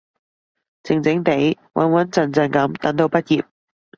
[0.81, 3.45] 靜靜哋，穩穩陣陣噉等到畢業